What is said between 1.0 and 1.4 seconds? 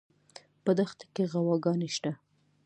کې